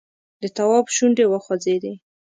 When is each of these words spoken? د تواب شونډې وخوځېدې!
د 0.41 0.43
تواب 0.55 0.85
شونډې 0.95 1.25
وخوځېدې! 1.27 1.93